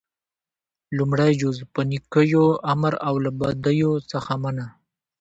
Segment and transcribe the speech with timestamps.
[0.97, 4.67] لومړی جز- په نيکيو امر او له بديو څخه منع: